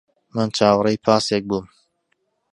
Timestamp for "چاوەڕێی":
0.57-1.03